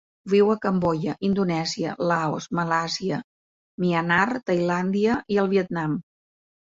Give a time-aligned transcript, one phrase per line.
[0.33, 3.21] Viu a Cambodja, Indonèsia, Laos, Malàisia,
[3.85, 5.99] Myanmar, Tailàndia i el Vietnam.